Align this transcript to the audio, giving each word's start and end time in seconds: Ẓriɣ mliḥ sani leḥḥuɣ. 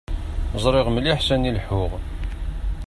Ẓriɣ 0.63 0.87
mliḥ 0.91 1.19
sani 1.23 1.51
leḥḥuɣ. 1.55 1.91